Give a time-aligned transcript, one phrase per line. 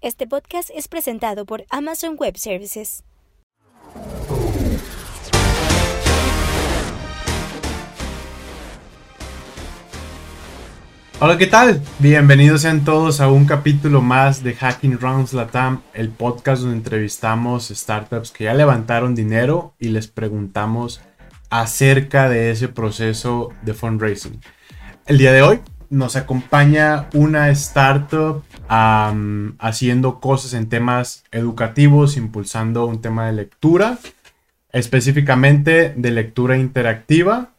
[0.00, 3.02] Este podcast es presentado por Amazon Web Services.
[11.18, 11.82] Hola, ¿qué tal?
[11.98, 17.66] Bienvenidos sean todos a un capítulo más de Hacking Rounds Latam, el podcast donde entrevistamos
[17.66, 21.00] startups que ya levantaron dinero y les preguntamos
[21.50, 24.40] acerca de ese proceso de fundraising.
[25.06, 25.60] El día de hoy
[25.90, 33.98] nos acompaña una startup haciendo cosas en temas educativos, impulsando un tema de lectura,
[34.72, 37.50] específicamente de lectura interactiva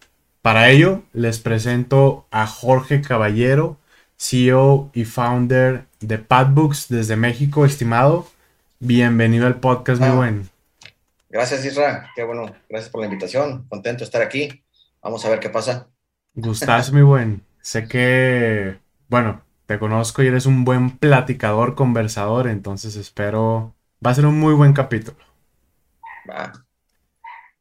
[0.41, 3.77] para ello, les presento a Jorge Caballero,
[4.18, 8.26] CEO y founder de Padbooks desde México, estimado.
[8.80, 10.16] Bienvenido al podcast, muy ah.
[10.16, 10.49] buen.
[11.30, 12.10] Gracias, Isra.
[12.16, 12.55] Qué bueno.
[12.70, 13.66] Gracias por la invitación.
[13.68, 14.63] Contento de estar aquí.
[15.02, 15.90] Vamos a ver qué pasa.
[16.34, 17.44] Gustás, muy buen.
[17.62, 18.80] Sé que,
[19.10, 23.76] bueno, te conozco y eres un buen platicador, conversador, entonces espero.
[24.04, 25.20] Va a ser un muy buen capítulo.
[26.27, 26.66] Va.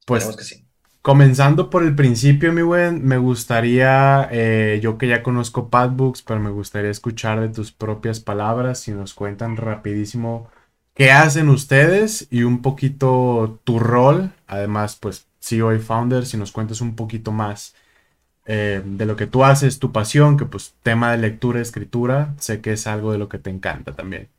[0.06, 0.24] Pues.
[0.34, 0.64] Que sí.
[1.02, 6.41] Comenzando por el principio, mi buen, me gustaría, eh, yo que ya conozco Padbooks, pero
[6.41, 10.48] me gustaría escuchar de tus propias palabras, si nos cuentan rapidísimo
[10.94, 16.52] qué hacen ustedes y un poquito tu rol, además, pues CEO y founder, si nos
[16.52, 17.75] cuentas un poquito más
[18.50, 22.62] eh, de lo que tú haces, tu pasión, que pues tema de lectura, escritura, sé
[22.62, 24.30] que es algo de lo que te encanta también.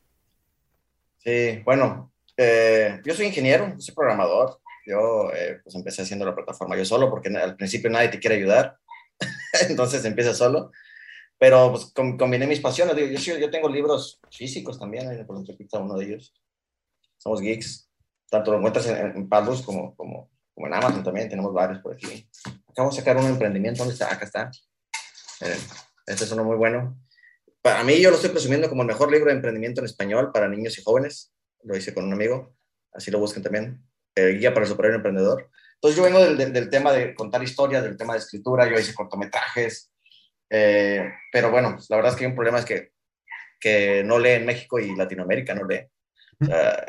[1.19, 6.75] Sí, bueno, eh, yo soy ingeniero, soy programador, yo eh, pues empecé haciendo la plataforma
[6.75, 8.77] yo solo porque al principio nadie te quiere ayudar,
[9.69, 10.71] entonces empieza solo.
[11.37, 12.95] Pero pues combiné mis pasiones.
[12.97, 16.33] Yo, yo, tengo libros físicos también, por uno de ellos.
[17.17, 17.89] Somos geeks.
[18.29, 21.29] Tanto lo encuentras en, en como, como, como, en Amazon también.
[21.29, 22.27] Tenemos varios por aquí.
[22.69, 23.79] Acabo de sacar un emprendimiento.
[23.79, 24.11] ¿Dónde está?
[24.11, 24.51] Acá está.
[26.07, 26.99] este es uno muy bueno.
[27.61, 30.47] Para mí, yo lo estoy presumiendo como el mejor libro de emprendimiento en español para
[30.47, 31.33] niños y jóvenes.
[31.63, 32.55] Lo hice con un amigo.
[32.93, 33.83] Así lo busquen también.
[34.15, 35.49] Guía para el superior emprendedor.
[35.75, 38.93] Entonces yo vengo del, del, tema de contar historias, del tema de escritura, yo hice
[38.93, 39.93] cortometrajes,
[40.49, 42.91] eh, pero bueno, la verdad es que hay un problema es que,
[43.59, 45.87] que no lee en México y Latinoamérica, no lee.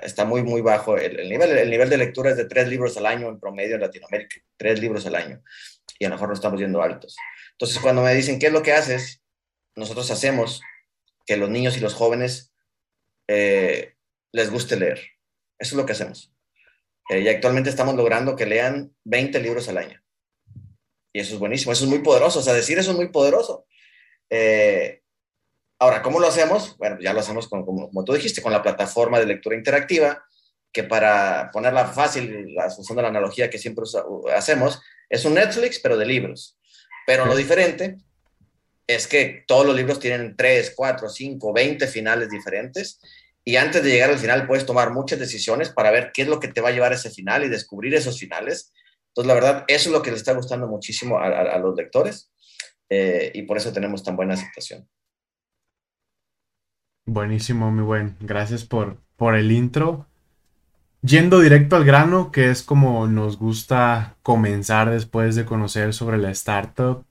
[0.02, 1.58] Está muy, muy bajo el, el, nivel.
[1.58, 4.80] El nivel de lectura es de tres libros al año en promedio en Latinoamérica, tres
[4.80, 5.42] libros al año.
[5.98, 7.16] Y a lo mejor no estamos yendo altos.
[7.52, 9.22] Entonces, cuando me dicen, ¿qué es lo que haces?
[9.76, 10.62] Nosotros hacemos
[11.26, 12.52] que los niños y los jóvenes
[13.28, 13.94] eh,
[14.32, 14.98] les guste leer.
[15.58, 16.32] Eso es lo que hacemos.
[17.10, 20.02] Eh, y actualmente estamos logrando que lean 20 libros al año.
[21.12, 23.66] Y eso es buenísimo, eso es muy poderoso, o sea, decir eso es muy poderoso.
[24.30, 24.99] Eh,
[25.80, 26.76] ahora, ¿cómo lo hacemos?
[26.76, 30.22] Bueno, ya lo hacemos con, como, tú dijiste, con la plataforma de lectura interactiva,
[30.72, 33.84] que para ponerla fácil, la función de la analogía que siempre
[34.34, 36.58] hacemos, es un Netflix, pero de libros.
[37.06, 37.96] Pero lo diferente
[38.86, 43.00] es que todos los libros tienen 3, 4, 5, 20 finales diferentes
[43.44, 46.38] y antes de llegar al final puedes tomar muchas decisiones para ver qué es lo
[46.38, 48.72] que te va a llevar a ese final y descubrir esos finales.
[49.08, 52.30] Entonces, la verdad, eso es lo que le está gustando muchísimo a, los lectores
[52.90, 54.86] eh, y por eso tenemos tan buena aceptación.
[57.12, 58.14] Buenísimo, muy buen.
[58.20, 60.06] Gracias por, por el intro.
[61.02, 66.30] Yendo directo al grano, que es como nos gusta comenzar después de conocer sobre la
[66.30, 67.04] startup,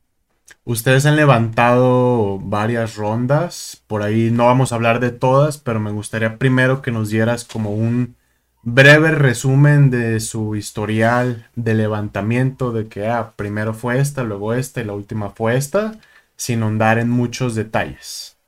[0.63, 5.91] Ustedes han levantado varias rondas, por ahí no vamos a hablar de todas, pero me
[5.91, 8.15] gustaría primero que nos dieras como un
[8.63, 14.81] breve resumen de su historial de levantamiento, de que ah, primero fue esta, luego esta
[14.81, 15.99] y la última fue esta,
[16.35, 18.38] sin ahondar en muchos detalles.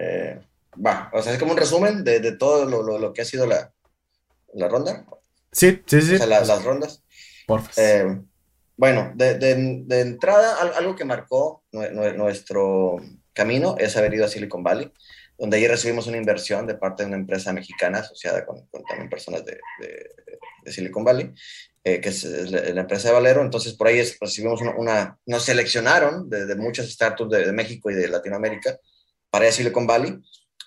[0.00, 0.40] Eh,
[0.84, 3.70] va, o sea, es como un resumen de, todo lo, que ha sido la,
[4.68, 5.04] ronda.
[5.52, 6.14] Sí, sí, sí.
[6.14, 7.02] O sea, las rondas.
[7.46, 8.24] Favor.
[8.80, 12.96] Bueno, de, entrada, algo que marcó nuestro
[13.34, 14.90] camino es haber ido a Silicon Valley,
[15.36, 19.44] donde allí recibimos una inversión de parte de una empresa mexicana asociada con, también personas
[19.44, 19.60] de,
[20.64, 21.30] Silicon Valley,
[21.84, 23.42] eh, que es la, empresa de Valero.
[23.42, 28.78] Entonces, por ahí recibimos una, nos seleccionaron de, muchas startups de, México y de Latinoamérica
[29.30, 30.20] para Silicon Valley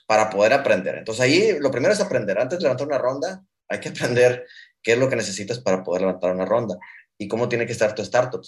[0.07, 0.95] para poder aprender.
[0.95, 2.37] Entonces, ahí lo primero es aprender.
[2.39, 4.45] Antes de levantar una ronda, hay que aprender
[4.81, 6.77] qué es lo que necesitas para poder levantar una ronda
[7.17, 8.43] y cómo tiene que estar tu startup.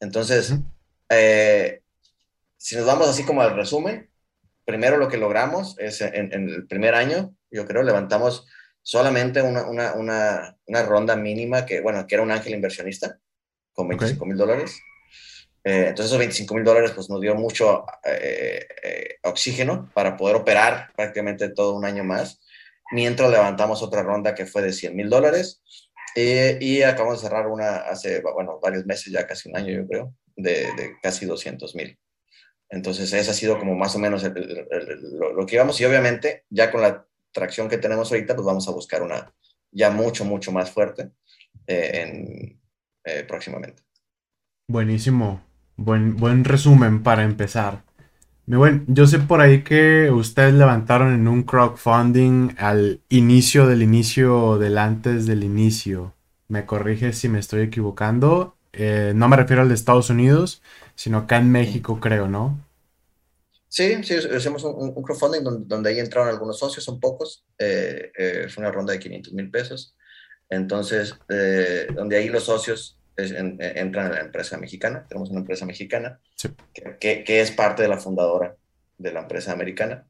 [0.00, 0.54] Entonces,
[1.08, 1.82] eh,
[2.56, 4.10] si nos vamos así como al resumen,
[4.64, 8.46] primero lo que logramos es en, el primer año, yo creo, levantamos
[8.82, 13.18] solamente una, una, una, una, ronda mínima que, bueno, que era un ángel inversionista
[13.72, 14.78] con 25 mil dólares.
[15.66, 20.92] Eh, entonces esos 25 mil dólares pues nos dio mucho eh, oxígeno para poder operar
[20.94, 22.40] prácticamente todo un año más,
[22.92, 25.60] mientras levantamos otra ronda que fue de 100 mil dólares
[26.14, 29.88] eh, y acabamos de cerrar una hace, bueno, varios meses, ya casi un año yo
[29.88, 31.98] creo, de, de casi 200 mil.
[32.68, 36.80] Entonces, ese ha sido como más o menos lo, que íbamos y obviamente ya con
[36.80, 39.34] la tracción que tenemos ahorita, pues vamos a buscar una
[39.72, 41.10] ya mucho, mucho más fuerte
[41.66, 42.60] en,
[43.26, 43.82] próximamente.
[44.68, 45.45] Buenísimo,
[45.76, 47.82] buen, buen resumen para empezar.
[48.48, 54.56] Bueno, yo sé por ahí que ustedes levantaron en un crowdfunding al inicio del inicio
[54.58, 56.14] del antes del inicio.
[56.46, 58.54] Me corrige si me estoy equivocando.
[58.72, 60.62] Eh, no me refiero al de Estados Unidos,
[60.94, 62.56] sino acá en México, creo, ¿no?
[63.68, 67.44] Sí, sí, hicimos un, crowdfunding donde, ahí entraron algunos socios, son pocos.
[67.58, 69.96] Eh, eh, fue una ronda de 500 mil pesos.
[70.48, 71.18] Entonces,
[71.96, 75.06] donde ahí los socios entran en la empresa mexicana.
[75.08, 76.20] Tenemos una empresa mexicana
[77.00, 78.56] que, que, es parte de la fundadora
[78.98, 80.06] de la empresa americana.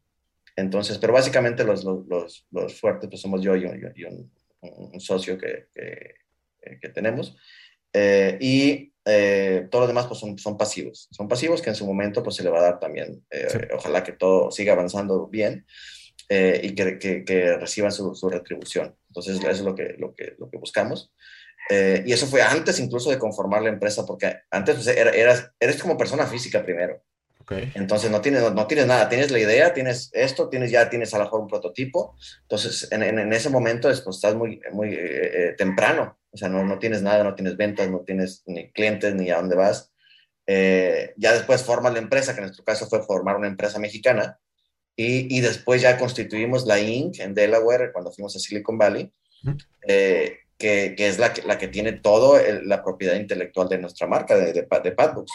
[0.56, 5.68] Entonces, pero básicamente los, los, los, fuertes pues somos yo y un, un, socio que,
[5.74, 7.36] que, tenemos.
[7.92, 11.08] Eh, y eh, todos los demás pues son, son, pasivos.
[11.10, 13.24] Son pasivos que en su momento pues se le va a dar también.
[13.30, 15.66] Eh, ojalá que todo siga avanzando bien
[16.28, 18.96] y que, que, reciban su, su, retribución.
[19.08, 21.12] Entonces, eso es lo que, lo que, lo que buscamos.
[21.68, 25.80] Eh, y eso fue antes incluso de conformar la empresa, porque antes pues, eras, eres
[25.80, 27.02] como persona física primero.
[27.40, 27.70] Okay.
[27.74, 31.18] Entonces no tienes, no, tienes nada, tienes la idea, tienes esto, tienes ya tienes a
[31.18, 32.16] lo mejor un prototipo.
[32.42, 34.98] Entonces en, en, ese momento pues, estás muy, muy eh,
[35.50, 39.14] eh, temprano, o sea, no, no, tienes nada, no tienes ventas, no tienes ni clientes
[39.14, 39.92] ni a dónde vas.
[40.46, 44.38] ya después formas la empresa, que en nuestro caso fue formar una empresa mexicana,
[44.96, 47.20] y, y después ya constituimos la Inc.
[47.20, 49.12] en Delaware cuando fuimos a Silicon Valley
[50.58, 54.52] que, es la que, la que tiene toda la propiedad intelectual de nuestra marca, de,
[54.52, 55.32] de, de Padbooks.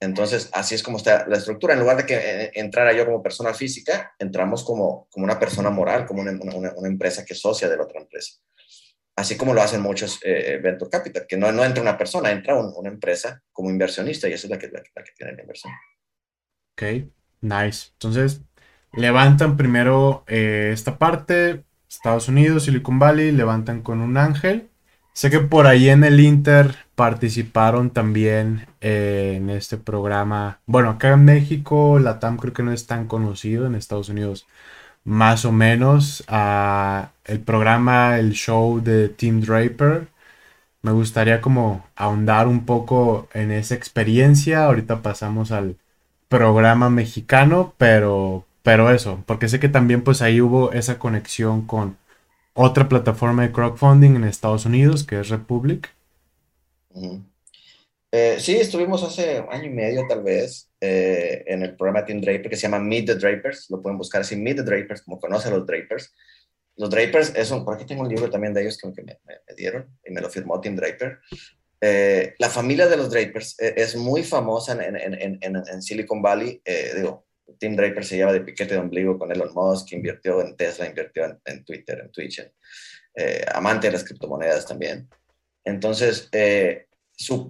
[0.00, 1.74] Entonces, así es como está la estructura.
[1.74, 5.70] En lugar de que eh, entrara yo como persona física, entramos como, como una persona
[5.70, 8.38] moral, como una, una, empresa que es socia de la otra empresa.
[9.16, 12.56] Así como lo hacen muchos eh, Venture Capital, que no, no entra una persona, entra
[12.56, 15.72] una empresa como inversionista y esa es la que, la, que tiene la inversión.
[16.72, 16.82] Ok,
[17.40, 17.90] nice.
[17.92, 18.40] Entonces,
[18.92, 21.64] levantan primero eh, esta parte,
[21.96, 24.68] Estados Unidos, Silicon Valley, levantan con un ángel.
[25.12, 30.60] Sé que por ahí en el Inter participaron también eh, en este programa.
[30.66, 34.46] Bueno, acá en México, la TAM creo que no es tan conocido, en Estados Unidos
[35.04, 36.24] más o menos.
[36.28, 40.08] Ah, el programa, el show de Tim Draper.
[40.82, 44.64] Me gustaría como ahondar un poco en esa experiencia.
[44.66, 45.76] Ahorita pasamos al
[46.28, 51.98] programa mexicano, pero pero eso, porque sé que también pues ahí hubo esa conexión con
[52.54, 55.90] otra plataforma de crowdfunding en Estados Unidos, que es Republic.
[58.10, 62.48] Eh, sí, estuvimos hace año y medio tal vez eh, en el programa Team Draper
[62.48, 65.50] que se llama Meet the Drapers, lo pueden buscar así, Meet the Drapers, como conoce
[65.50, 66.14] los Drapers.
[66.76, 69.18] Los Drapers, es un, por aquí tengo un libro también de ellos que, me,
[69.58, 71.18] dieron y me lo firmó Tim Draper.
[71.82, 76.62] Eh, la familia de los Drapers es muy famosa en, en, en, en Silicon Valley,
[76.96, 77.26] digo,
[77.58, 81.24] Tim Draper se lleva de piquete de ombligo con Elon Musk, invirtió en Tesla, invirtió
[81.44, 82.42] en, Twitter, en Twitch,
[83.14, 85.08] eh, amante de las criptomonedas también.
[85.64, 86.86] Entonces, eh,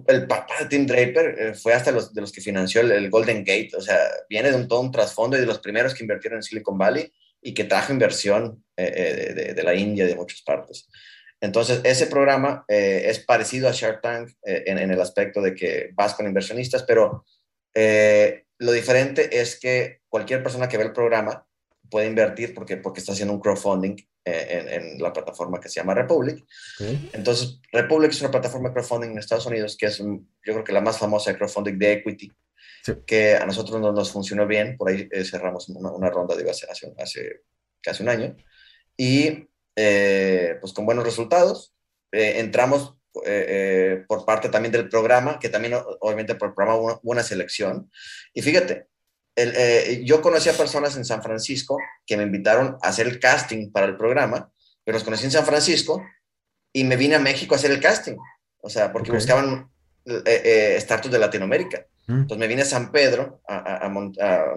[0.07, 3.43] el papá de Tim Draper eh, fue hasta los, de los que financió el, Golden
[3.43, 3.97] Gate, o sea,
[4.29, 7.11] viene de un, todo trasfondo y de los primeros que invirtieron en Silicon Valley
[7.41, 10.87] y que trajo inversión de, la India, de muchas partes.
[11.39, 16.15] Entonces, ese programa es parecido a Shark Tank en, en, el aspecto de que vas
[16.15, 17.23] con inversionistas, pero
[18.57, 21.45] lo diferente es que cualquier persona que ve el programa
[21.89, 25.93] puede invertir porque, porque está haciendo un crowdfunding eh, en, la plataforma que se llama
[25.93, 26.43] Republic.
[27.13, 30.73] Entonces, Republic es una plataforma de crowdfunding en Estados Unidos que es, yo creo que
[30.73, 32.31] la más famosa de crowdfunding de equity,
[33.05, 34.77] que a nosotros no nos funcionó bien.
[34.77, 37.41] Por ahí eh, cerramos una, ronda, digo, hace, hace, hace,
[37.81, 38.35] casi un año.
[38.97, 41.73] Y eh, pues con buenos resultados.
[42.11, 42.94] entramos
[43.25, 47.23] eh, eh, por parte también del programa, que también obviamente por el programa hubo una,
[47.23, 47.89] selección.
[48.33, 48.87] Y fíjate,
[49.35, 53.71] eh, yo conocí a personas en San Francisco que me invitaron a hacer el casting
[53.71, 54.51] para el programa,
[54.83, 56.03] pero los conocí en San Francisco
[56.73, 58.17] y me vine a México a hacer el casting.
[58.61, 59.69] O sea, porque buscaban
[60.05, 61.85] startups de Latinoamérica.
[62.07, 62.21] Mm.
[62.21, 63.89] Entonces me vine a San Pedro, a,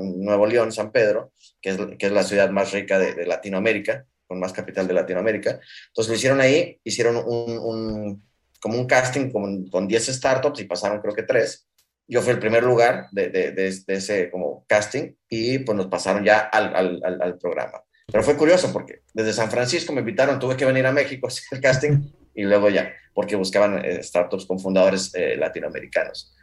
[0.00, 4.38] Nuevo León, San Pedro, que es, que es la ciudad más rica de, Latinoamérica, con
[4.38, 5.58] más capital de Latinoamérica.
[5.88, 8.27] Entonces lo hicieron ahí, hicieron un,
[8.60, 11.66] como un casting con, con 10 startups y pasaron creo que 3.
[12.08, 16.24] Yo fui el primer lugar de, de, de, ese como casting y pues nos pasaron
[16.24, 17.82] ya al, al, al, programa.
[18.06, 21.28] Pero fue curioso porque desde San Francisco me invitaron, tuve que venir a México a
[21.28, 26.34] hacer el casting y luego ya, porque buscaban eh, startups con fundadores eh, latinoamericanos.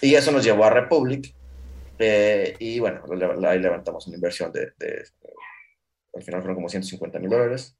[0.00, 1.32] Y eso nos llevó a Republic
[1.98, 3.04] eh, y bueno,
[3.46, 5.04] ahí levantamos una inversión de, de
[6.14, 7.76] al final fueron como 150 mil dólares.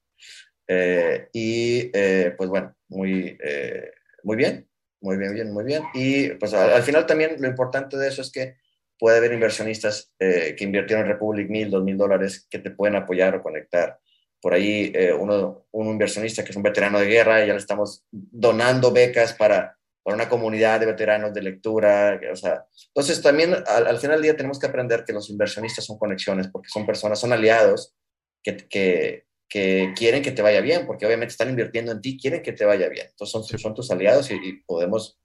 [0.68, 3.90] Eh, y eh, pues bueno, muy, eh,
[4.22, 4.68] muy bien,
[5.00, 5.82] muy bien, bien, muy bien.
[5.94, 8.56] Y pues al, final también lo importante de eso es que
[8.98, 12.96] puede haber inversionistas eh, que invirtieron en Republic mil, dos mil dólares que te pueden
[12.96, 13.98] apoyar o conectar.
[14.40, 18.04] Por ahí eh, uno, un inversionista que es un veterano de guerra, ya le estamos
[18.10, 22.20] donando becas para, para una comunidad de veteranos de lectura.
[22.32, 25.84] O sea, entonces también al, al, final del día tenemos que aprender que los inversionistas
[25.84, 27.94] son conexiones, porque son personas, son aliados
[28.42, 32.42] que, que, que quieren que te vaya bien, porque obviamente están invirtiendo en ti, quieren
[32.42, 33.06] que te vaya bien.
[33.10, 35.18] Entonces son, son tus aliados y, y podemos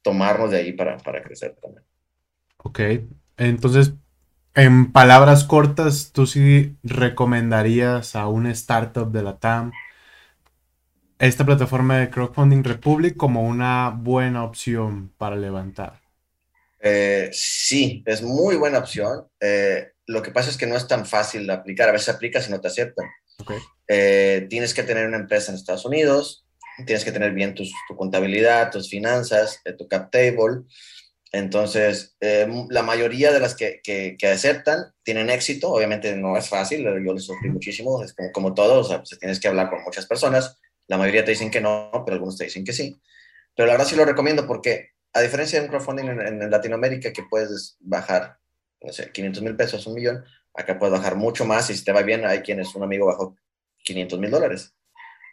[0.00, 1.84] tomarnos de ahí para, para crecer también.
[2.58, 2.80] Ok,
[3.36, 3.94] entonces
[4.54, 9.72] en palabras cortas, ¿tú sí recomendarías a una startup de la TAM
[11.18, 16.00] esta plataforma de Crowdfunding Republic como una buena opción para levantar?
[16.78, 19.26] Eh, sí, es muy buena opción.
[19.40, 21.88] Eh, lo que pasa es que no es tan fácil de aplicar.
[21.88, 23.06] A veces aplicas y no te aceptan.
[23.38, 23.58] Okay.
[23.88, 26.46] Eh, tienes que tener una empresa en Estados Unidos,
[26.86, 30.62] tienes que tener bien tus, tu contabilidad, tus finanzas, eh, tu cap table.
[31.32, 35.70] Entonces, eh, la mayoría de las que, que, que, aceptan tienen éxito.
[35.70, 39.18] Obviamente no es fácil, yo lo sufrí muchísimo, es como, como todo, o sea, pues
[39.18, 40.60] tienes que hablar con muchas personas.
[40.86, 43.00] La mayoría te dicen que no, pero algunos te dicen que sí.
[43.56, 47.12] Pero la verdad sí lo recomiendo porque, a diferencia de un crowdfunding en, en Latinoamérica
[47.12, 48.38] que puedes bajar,
[48.80, 50.24] no sé, 500 mil pesos, un millón,
[50.54, 53.36] acá puedes bajar mucho más y si te va bien, hay quienes, un amigo bajó
[53.84, 54.74] 500 mil dólares.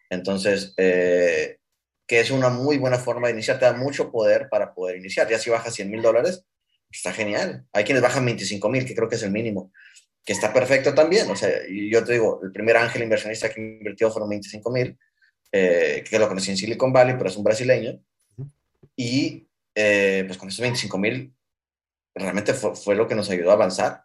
[0.10, 1.60] Entonces, eh,
[2.08, 5.30] que es una muy buena forma de iniciar, te da mucho poder para poder iniciar.
[5.30, 6.44] Ya si bajas 100 mil dólares,
[6.92, 7.66] está genial.
[7.72, 9.72] Hay quienes bajan 25 mil, que creo que es el mínimo,
[10.26, 11.30] que está perfecto también.
[11.32, 14.98] O sea, yo te digo, el primer ángel inversionista que invirtió fueron 25 mil,
[15.52, 18.04] eh, que lo conocí en Silicon Valley, pero es un brasileño.
[18.96, 21.34] Y eh, pues con esos 25 mil,
[22.14, 24.04] realmente fue, fue, lo que nos ayudó a avanzar.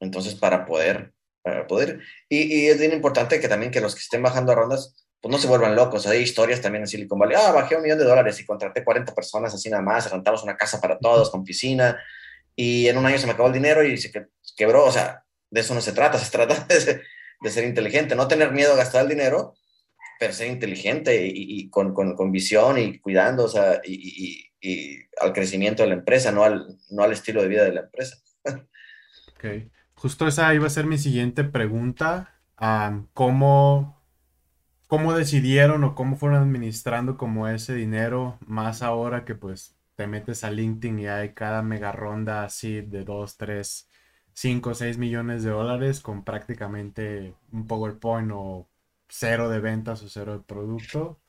[0.00, 2.00] Entonces, para poder, para poder.
[2.28, 5.38] Y, es bien importante que también que los que estén bajando a rondas, pues no
[5.38, 6.06] se vuelvan locos.
[6.06, 7.36] Hay historias también en Silicon Valley.
[7.38, 10.56] Ah, bajé un millón de dólares y contraté 40 personas así nada más, rentamos una
[10.56, 11.98] casa para todos con piscina
[12.56, 14.10] y en un año se me acabó el dinero y se
[14.56, 14.84] quebró.
[14.84, 17.02] O sea, de eso no se trata, se trata de,
[17.40, 19.54] de ser inteligente, no tener miedo a gastar el dinero,
[20.18, 25.82] pero ser inteligente y, con, con, visión y cuidando, o sea, y, y, al crecimiento
[25.82, 28.18] de la empresa, no al, no al estilo de vida de la empresa.
[28.44, 29.44] ok,
[30.00, 32.40] justo esa iba a ser mi siguiente pregunta.
[33.14, 34.00] ¿Cómo
[34.88, 40.42] cómo decidieron o cómo fueron administrando como ese dinero, más ahora que pues te metes
[40.44, 43.88] a LinkedIn y hay cada mega ronda así de 2, 3,
[44.32, 48.68] 5, 6 millones de dólares con prácticamente un PowerPoint o
[49.08, 51.20] cero de ventas o cero de producto.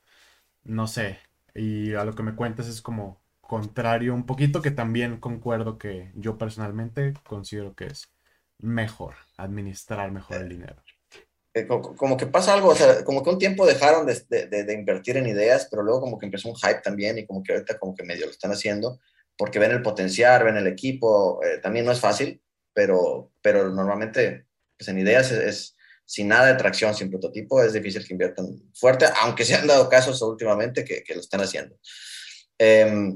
[0.64, 1.18] No sé.
[1.54, 6.12] Y a lo que me cuentas es como contrario un poquito que también concuerdo que
[6.16, 8.12] yo personalmente considero que es
[8.62, 10.82] mejor administrar mejor el dinero
[11.54, 15.18] eh, como, que pasa algo, o sea, como que un tiempo dejaron de, de, invertir
[15.18, 17.94] en ideas, pero luego como que empezó un hype también y como que ahorita como
[17.94, 19.00] que medio lo están haciendo
[19.36, 22.40] porque ven el potencial, ven el equipo, eh, también no es fácil,
[22.72, 24.46] pero, pero normalmente
[24.78, 25.76] pues en ideas es,
[26.06, 29.90] sin nada de tracción, sin prototipo, es difícil que inviertan fuerte, aunque se han dado
[29.90, 31.76] casos últimamente que, lo están haciendo.
[32.58, 33.14] Eh,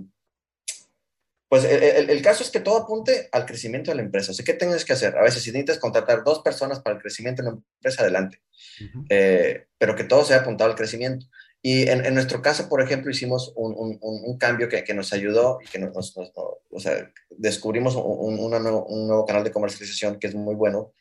[1.49, 4.33] pues el, el, el, caso es que todo apunte al crecimiento de la empresa.
[4.33, 5.17] O sea, ¿qué tienes que hacer?
[5.17, 8.43] A veces, si necesitas contratar dos personas para el crecimiento de la empresa, adelante.
[8.81, 9.07] Uh -huh.
[9.11, 11.26] eh, pero que todo sea apuntado al crecimiento.
[11.62, 15.12] Y en, en nuestro caso, por ejemplo, hicimos un, un, un cambio que, que, nos
[15.12, 19.53] ayudó y que nos, nos, nos o sea, descubrimos un, nuevo, un, nuevo, canal de
[19.53, 20.93] comercialización que es muy bueno.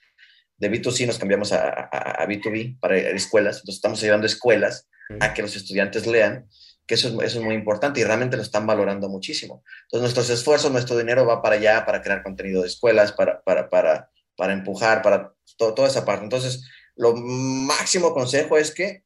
[0.58, 3.58] De B2C nos cambiamos a, a, a B2B para escuelas.
[3.58, 5.18] Entonces, estamos ayudando a escuelas uh -huh.
[5.22, 6.48] a que los estudiantes lean
[6.86, 9.64] que eso es, eso es, muy importante y realmente lo están valorando muchísimo.
[9.84, 13.70] Entonces, nuestros esfuerzos, nuestro dinero va para allá, para crear contenido de escuelas, para, para,
[13.70, 16.24] para, para empujar, para todo, toda esa parte.
[16.24, 19.04] Entonces, lo máximo consejo es que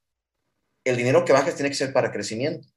[0.84, 2.68] el dinero que bajes tiene que ser para crecimiento.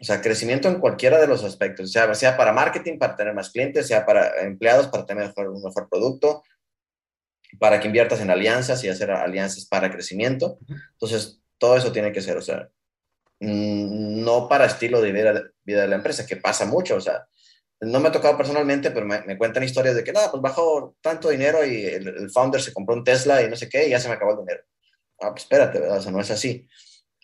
[0.00, 3.50] O sea, crecimiento en cualquiera de los aspectos, sea, sea para marketing, para tener más
[3.50, 6.42] clientes, sea para empleados, para tener mejor, un mejor producto,
[7.58, 10.58] para que inviertas en alianzas y hacer alianzas para crecimiento.
[10.92, 12.68] Entonces, todo eso tiene que ser, o sea,
[13.40, 15.32] no para estilo de vida,
[15.64, 17.26] de la empresa, que pasa mucho, o sea,
[17.80, 21.28] no me ha tocado personalmente, pero me, cuentan historias de que, no, pues bajó tanto
[21.28, 24.08] dinero y el, founder se compró un Tesla y no sé qué, y ya se
[24.08, 24.62] me acabó el dinero.
[25.20, 25.98] Ah, pues espérate, ¿verdad?
[25.98, 26.66] O sea, no es así.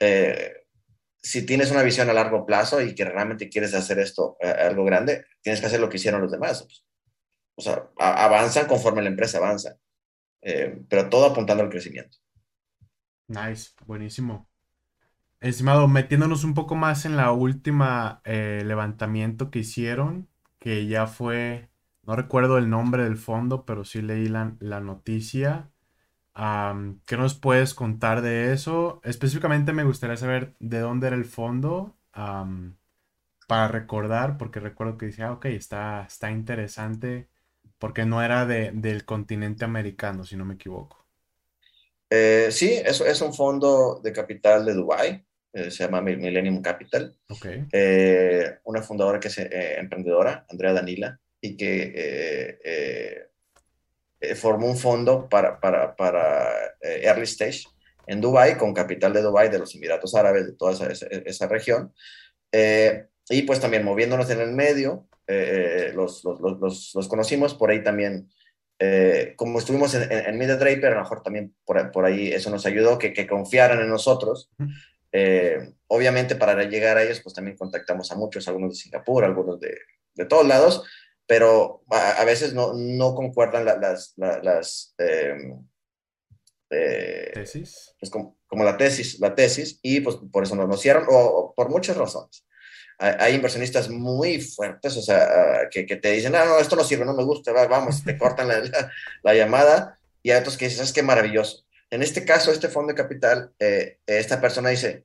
[0.00, 0.52] Eh,
[1.22, 4.84] si tienes una visión a largo plazo y que realmente quieres hacer esto eh, algo
[4.84, 6.62] grande, tienes que hacer lo que hicieron los demás.
[6.62, 6.84] Pues.
[7.54, 9.76] O sea, avanzan conforme la empresa avanza,
[10.42, 12.18] eh, pero todo apuntando al crecimiento.
[13.28, 14.51] Nice, buenísimo.
[15.42, 20.28] Estimado, metiéndonos un poco más en la última eh, levantamiento que hicieron,
[20.60, 21.68] que ya fue,
[22.04, 25.70] no recuerdo el nombre del fondo, pero sí leí la, la noticia.
[26.36, 29.00] Um, ¿Qué nos puedes contar de eso?
[29.04, 31.96] Específicamente me gustaría saber de dónde era el fondo,
[33.46, 37.28] para recordar, porque recuerdo que decía, ok, está, está interesante
[37.78, 41.06] porque no era del continente americano, si no me equivoco.
[42.10, 47.14] Eh, sí, eso es un fondo de capital de Dubái, eh, se llama Millennium Capital.
[47.28, 47.66] Okay.
[47.72, 53.28] Eh, una fundadora que es emprendedora, Andrea Danila, y que
[54.36, 56.48] formó un fondo para, para, para
[56.80, 57.64] Early Stage
[58.06, 61.92] en Dubái, con capital de Dubái, de los Emiratos Árabes, de toda esa, esa, región.
[62.52, 68.28] y pues también moviéndonos en el medio, los, los, los, los, conocimos, por ahí también
[68.84, 72.50] eh, como estuvimos en, en, Media Draper, a lo mejor también por, por ahí eso
[72.50, 74.50] nos ayudó, que, que confiaran en nosotros.
[75.12, 79.60] Eh, obviamente para llegar a ellos, pues también contactamos a muchos, algunos de Singapur, algunos
[79.60, 79.76] de,
[80.14, 80.84] de todos lados,
[81.26, 84.14] pero a, veces no, no concuerdan las...
[84.16, 85.66] las em,
[86.70, 87.94] eh, ¿Tesis?
[88.00, 91.52] Pues como, como, la tesis, la tesis, y pues por eso nos, nos cierran, o
[91.54, 92.46] por muchas razones
[93.02, 97.04] hay inversionistas muy fuertes, o sea, que, que, te dicen, ah, no, esto no sirve,
[97.04, 98.62] no me gusta, vamos, te cortan la,
[99.22, 101.64] la, llamada, y hay otros que dicen, ¿sabes qué maravilloso?
[101.92, 105.04] En este caso, este fondo de capital, eh, esta persona dice,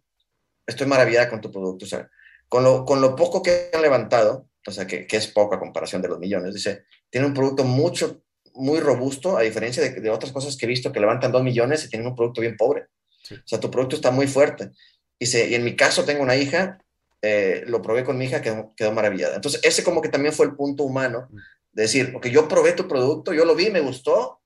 [0.66, 2.10] estoy maravillada con tu producto, o sea,
[2.50, 5.60] con lo, con lo poco que han levantado, o sea, que, que, es poco a
[5.60, 10.10] comparación de los millones, dice, tiene un producto mucho, muy robusto, a diferencia de, de
[10.10, 12.88] otras cosas que he visto que levantan dos millones y tienen un producto bien pobre.
[13.30, 14.72] O sea, tu producto está muy fuerte.
[15.20, 16.80] Dice, y en mi caso tengo una hija
[17.22, 19.36] eh, lo probé con mi hija, quedó, quedó maravillada.
[19.36, 21.28] Entonces, ese como que también fue el punto humano,
[21.72, 24.42] de decir, porque yo probé tu producto, yo lo vi, me gustó,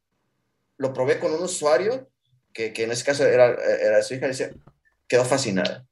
[0.78, 2.10] lo probé con un usuario,
[2.54, 4.28] que, en ese caso era, era su hija,
[5.08, 5.86] quedó fascinada.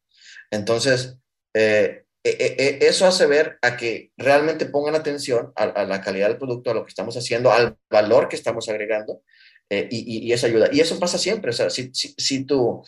[0.51, 1.17] Entonces,
[1.53, 6.71] eh, eh, eso hace ver a que realmente pongan atención a, la calidad del producto,
[6.71, 9.21] a lo que estamos haciendo, al valor que estamos agregando,
[9.69, 10.69] y, y, eso ayuda.
[10.71, 12.83] Y eso pasa siempre, o sea, si, si, si tú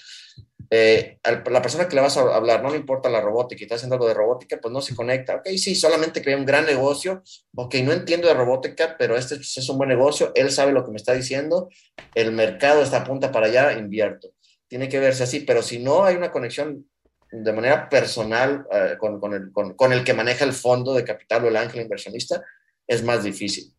[0.74, 3.76] eh, la persona que le vas a hablar no le importa la robótica y está
[3.76, 5.36] haciendo algo de robótica, pues no se conecta.
[5.36, 7.24] Ok, sí, solamente crea un gran negocio.
[7.56, 10.32] Ok, no entiendo de robótica, pero este es un buen negocio.
[10.34, 11.68] Él sabe lo que me está diciendo.
[12.16, 14.30] El mercado está apunta para allá, invierto.
[14.70, 16.90] Tiene que verse así, pero si no hay una conexión
[17.30, 21.04] de manera personal eh, con, con, el, con, con el que maneja el fondo de
[21.04, 22.46] capital o el ángel inversionista,
[22.88, 23.74] es más difícil.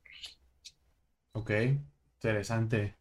[1.33, 1.53] Ok,
[2.17, 2.97] interesante.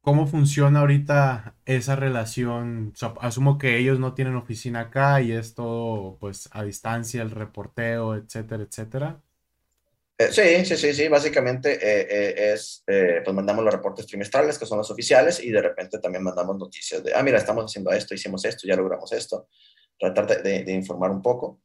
[0.00, 2.94] ¿Cómo funciona ahorita esa relación?
[3.20, 8.14] asumo que ellos no tienen oficina acá y es todo pues a distancia, el reporteo,
[8.14, 9.20] etcétera, etcétera.
[10.20, 14.66] Eh, sí, sí, sí, sí, básicamente eh, eh, es, pues mandamos los reportes trimestrales que
[14.66, 18.14] son los oficiales y de repente también mandamos noticias de, ah, mira, estamos haciendo esto,
[18.14, 19.48] hicimos esto, ya logramos esto,
[19.96, 21.60] tratar de, de, informar un poco.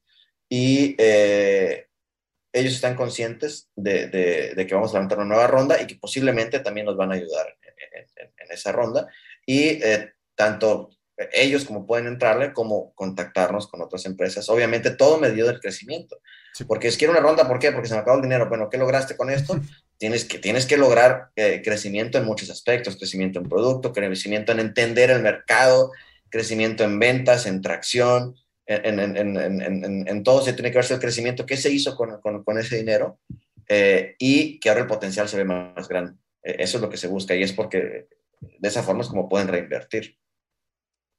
[0.48, 5.96] Y ellos están conscientes de, de, que vamos a levantar una nueva ronda y que
[5.96, 7.58] posiblemente también nos van a ayudar
[7.94, 9.08] en, esa ronda
[9.46, 10.90] y eh, tanto
[11.32, 14.50] ellos como pueden entrarle como contactarnos con otras empresas.
[14.50, 16.20] Obviamente todo medido del crecimiento.
[16.68, 17.72] Porque es quiero una ronda, ¿por qué?
[17.72, 18.50] Porque se me acabó el dinero.
[18.50, 19.60] Bueno, ¿qué lograste con esto?
[19.98, 24.60] tienes, que, tienes que lograr eh, crecimiento en muchos aspectos, crecimiento en producto, crecimiento en
[24.60, 25.92] entender el mercado,
[26.30, 31.00] crecimiento en ventas, en tracción, en, en, en, en todo se tiene que verse el
[31.00, 33.20] crecimiento, qué se hizo con, con, con ese dinero
[33.68, 36.14] eh, y que ahora el potencial se ve más grande.
[36.44, 38.08] E, eso es lo que se busca y es porque
[38.42, 40.18] de esa forma es como pueden reinvertir.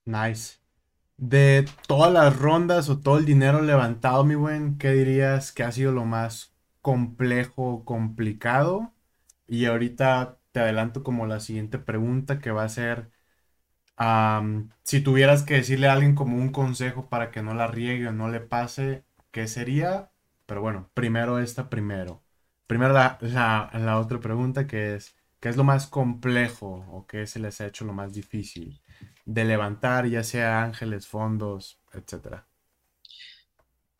[0.06, 0.58] Nice.
[1.18, 5.72] De todas las rondas o todo el dinero levantado, mi buen, ¿qué dirías que ha
[5.72, 8.94] sido lo más complejo, complicado?
[9.48, 13.10] Y ahorita te adelanto como la siguiente pregunta que va a ser,
[14.84, 18.12] si tuvieras que decirle a alguien como un consejo para que no la riegue o
[18.12, 20.12] no le pase, ¿qué sería?
[20.46, 22.23] Pero bueno, primero esta primero.
[22.66, 27.38] Primero la, la, otra pregunta que es, ¿qué es lo más complejo o qué se
[27.38, 28.80] les ha hecho lo más difícil
[29.26, 32.46] de levantar, ya sea ángeles, fondos, etcétera?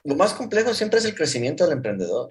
[0.05, 2.31] Lo más complejo siempre es el crecimiento del emprendedor.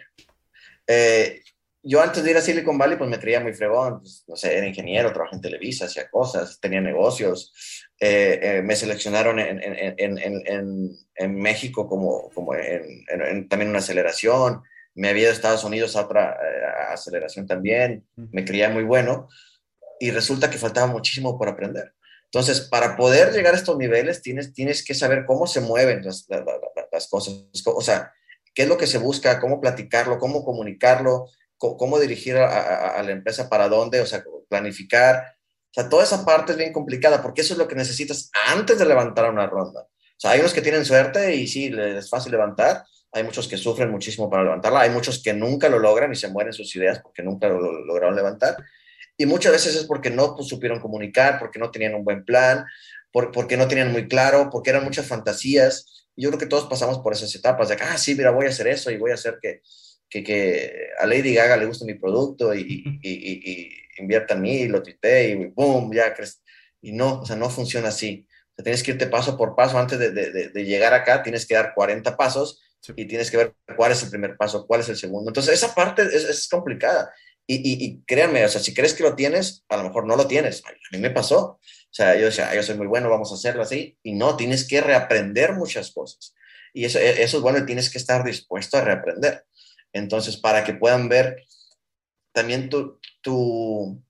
[0.88, 1.41] Eh,
[1.84, 4.58] yo antes de ir a Silicon Valley, pues me creía muy fregón, pues, no sé,
[4.58, 7.54] era ingeniero, trabajaba en Televisa, hacía cosas, tenía negocios.
[8.00, 12.54] Eh, eh, me seleccionaron en, en, en, en, México como, como
[13.50, 14.63] también una aceleración
[14.95, 19.27] me había ido a Estados Unidos a otra eh, aceleración también, me creía muy bueno
[19.99, 21.93] y resulta que faltaba muchísimo por aprender.
[22.25, 26.27] Entonces, para poder llegar a estos niveles, tienes, tienes que saber cómo se mueven las,
[26.91, 28.12] las, cosas, o sea,
[28.56, 31.27] qué es lo que se busca, cómo platicarlo, cómo comunicarlo,
[31.58, 35.36] cómo, dirigir a, a, la empresa para dónde, o sea, planificar.
[35.69, 38.77] O sea, toda esa parte es bien complicada porque eso es lo que necesitas antes
[38.77, 39.82] de levantar una ronda.
[39.82, 43.47] O sea, hay unos que tienen suerte y sí, les es fácil levantar, hay muchos
[43.47, 46.76] que sufren muchísimo para levantarla, hay muchos que nunca lo logran y se mueren sus
[46.76, 48.58] ideas porque nunca lo, lograron levantar.
[49.15, 52.65] Y muchas veces es porque no pues, supieron comunicar, porque no tenían un buen plan,
[53.12, 56.08] porque no tenían muy claro, porque eran muchas fantasías.
[56.15, 58.67] yo creo que todos pasamos por esas etapas de, ah, sí, mira, voy a hacer
[58.67, 59.62] eso y voy a hacer que,
[60.10, 64.67] que, que a Lady Gaga le gusta mi producto y, y, y, invierta en mí,
[64.67, 66.41] lo tuite y boom, ya crees.
[66.82, 68.26] Y no, o sea, no funciona así.
[68.28, 69.78] O sea, tienes que irte paso por paso.
[69.78, 72.60] Antes de, de, de llegar acá, tienes que dar 40 pasos
[72.96, 75.30] y tienes que ver cuál es el primer paso, cuál es el segundo.
[75.30, 77.13] Entonces, esa parte es, complicada.
[77.46, 80.28] Y, y, créanme, o sea, si crees que lo tienes, a lo mejor no lo
[80.28, 80.63] tienes.
[80.65, 81.60] A mí me pasó.
[81.60, 83.98] O sea, yo yo soy muy bueno, vamos a hacerlo así.
[84.04, 86.34] Y no, tienes que reaprender muchas cosas.
[86.74, 89.46] Y eso, e, eso es bueno y tienes que estar dispuesto a reaprender.
[89.93, 91.43] Entonces, para que puedan ver
[92.34, 94.04] también tu, tu,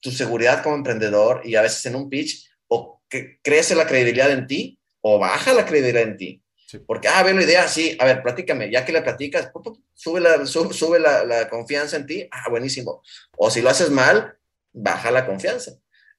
[0.00, 4.30] tu seguridad como emprendedor y a veces en un pitch, o que crece la credibilidad
[4.30, 6.42] en ti o baja la credibilidad en ti.
[6.86, 9.50] Porque, ah, ve la idea, sí, a ver, platícame, ya que la platicas,
[9.94, 13.02] sube, la, sube, la, la, confianza en ti, ah, buenísimo.
[13.36, 14.36] O si lo haces mal,
[14.72, 15.72] baja la confianza.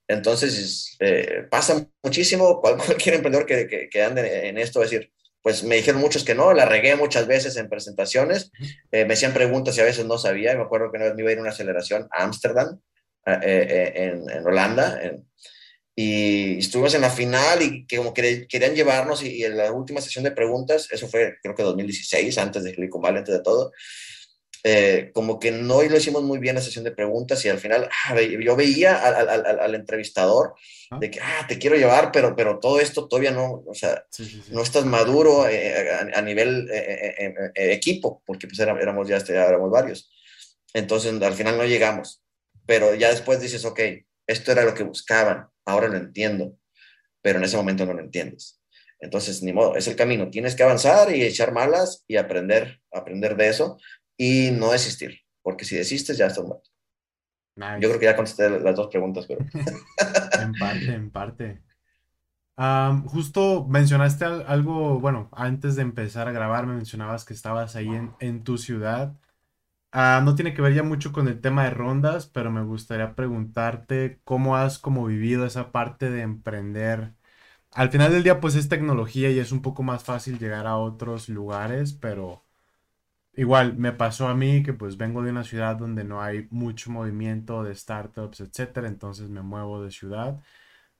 [0.07, 5.63] Entonces, eh, pasa muchísimo, cualquier emprendedor que, que, que ande en esto, es decir, pues
[5.63, 8.51] me dijeron muchos que no, la regué muchas veces en presentaciones,
[8.91, 11.21] eh, me hacían preguntas y a veces no sabía, me acuerdo que una vez me
[11.21, 12.79] iba a ir a una aceleración a Ámsterdam,
[13.25, 15.27] eh, en, en, Holanda, en,
[15.99, 19.99] y estuvimos en la final y que como que querían llevarnos y, en la última
[19.99, 23.71] sesión de preguntas, eso fue creo que 2016, antes de Silicon Valley, antes de todo,
[24.63, 27.89] eh, como que no lo hicimos muy bien la sesión de preguntas y al final
[28.05, 30.53] ah, yo veía al, al, al, entrevistador
[30.91, 30.99] ah.
[30.99, 34.05] de que, ah, te quiero llevar, pero, pero todo esto todavía no, o sea,
[34.51, 40.11] no estás maduro eh, a, nivel eh, equipo, porque pues éramos ya, este, éramos varios.
[40.75, 42.21] Entonces al final no llegamos,
[42.67, 43.79] pero ya después dices, ok,
[44.27, 46.57] esto era lo que buscaban, ahora lo entiendo,
[47.21, 48.59] pero en ese momento no lo entiendes.
[48.99, 50.29] Entonces, ni modo, es el camino.
[50.29, 53.77] Tienes que avanzar y echar malas y aprender, aprender de eso
[54.17, 56.69] y no desistir, porque si desistes ya estás muerto.
[57.79, 59.41] Yo creo que ya contesté las dos preguntas, pero...
[60.41, 61.61] en parte, en parte.
[63.07, 68.13] justo mencionaste algo, bueno, antes de empezar a grabar me mencionabas que estabas ahí en,
[68.19, 69.15] en tu ciudad.
[69.91, 73.15] Ah, no tiene que ver ya mucho con el tema de rondas, pero me gustaría
[73.15, 77.15] preguntarte cómo has como vivido esa parte de emprender.
[77.71, 80.77] Al final del día, pues es tecnología y es un poco más fácil llegar a
[80.77, 82.45] otros lugares, pero
[83.35, 86.91] igual me pasó a mí que pues vengo de una ciudad donde no hay mucho
[86.91, 90.41] movimiento de startups, etcétera, entonces me muevo de ciudad.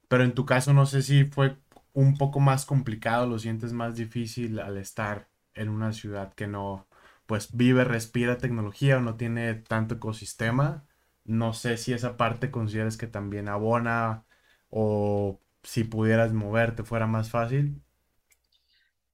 [0.08, 1.58] Pero en tu caso no sé si fue
[1.94, 6.87] un poco más complicado, lo sientes más difícil al estar en una ciudad que no
[7.28, 10.86] pues vive, respira tecnología o no tiene tanto ecosistema.
[11.24, 14.24] No sé si esa parte consideras que también abona
[14.70, 17.82] o si pudieras moverte fuera más fácil.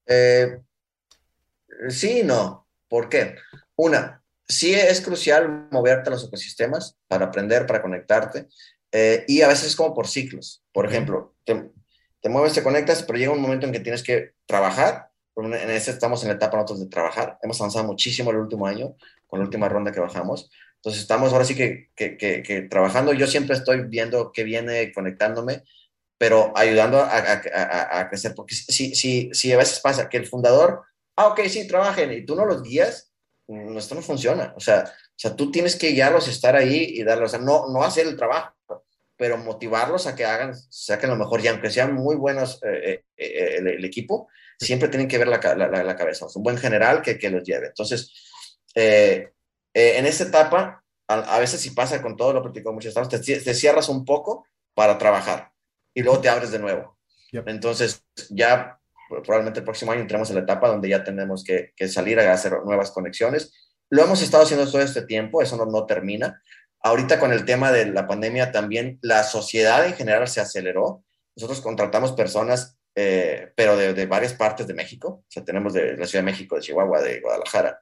[0.07, 0.61] Eh,
[1.89, 2.69] sí y no.
[2.89, 3.35] ¿Por qué?
[3.75, 8.47] Una, sí es crucial moverte a los ecosistemas para aprender, para conectarte.
[8.93, 10.63] Eh, y a veces es como por ciclos.
[10.71, 11.73] Por ejemplo, te,
[12.21, 15.91] te, mueves, te conectas, pero llega un momento en que tienes que trabajar en ese
[15.91, 17.39] estamos en la etapa nosotros de trabajar.
[17.43, 18.95] Hemos avanzado muchísimo el último año
[19.27, 20.51] con la última ronda que bajamos.
[20.77, 23.13] Entonces estamos ahora sí que, que, que, trabajando.
[23.13, 25.65] Yo siempre estoy viendo qué viene, conectándome,
[26.19, 28.35] pero ayudando a, a, a, crecer.
[28.35, 30.83] Porque si, si, si a veces pasa que el fundador,
[31.17, 33.11] ah, ok, sí, trabajen, y tú no los guías,
[33.49, 34.53] esto no funciona.
[34.57, 37.69] O sea, o sea, tú tienes que guiarlos, estar ahí y darles, o sea, no,
[37.69, 38.53] no hacer el trabajo,
[39.17, 41.41] pero motivarlos a que hagan, saquen lo mejor.
[41.41, 43.05] Y aunque sean muy buenos eh, eh,
[43.45, 44.29] el, el, equipo,
[44.59, 47.69] siempre tienen que ver la, la, cabeza, un buen general que, que los lleve.
[47.69, 48.13] Entonces,
[48.75, 49.31] eh,
[49.73, 53.41] eh, en esta etapa, a, veces si pasa con todo lo practicado muchas veces, te,
[53.41, 55.53] te, cierras un poco para trabajar
[55.93, 56.99] y luego te abres de nuevo.
[57.33, 58.79] Entonces, ya
[59.09, 62.33] probablemente el próximo año entremos en la etapa donde ya tenemos que, que, salir a
[62.33, 63.53] hacer nuevas conexiones.
[63.91, 66.41] Lo hemos estado haciendo todo este tiempo, eso no, no termina.
[66.81, 71.03] Ahorita con el tema de la pandemia también la sociedad en general se aceleró.
[71.37, 76.07] Nosotros contratamos personas eh, pero de, varias partes de México, o sea, tenemos de la
[76.07, 77.81] Ciudad de México, de Chihuahua, de Guadalajara,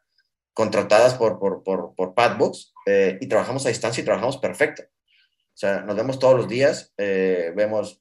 [0.55, 4.83] contratadas por, por, por, por Padbooks eh, y trabajamos a distancia y trabajamos perfecto.
[4.85, 8.01] O sea, nos vemos todos los días, eh, vemos